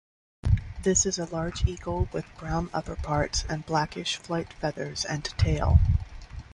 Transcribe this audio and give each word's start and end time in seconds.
This 0.81 1.05
is 1.05 1.19
a 1.19 1.25
large 1.31 1.67
eagle 1.67 2.09
with 2.11 2.25
brown 2.39 2.69
upperparts 2.69 3.47
and 3.47 3.63
blackish 3.63 4.15
flight 4.15 4.51
feathers 4.53 5.05
and 5.05 5.23
tail. 5.23 5.77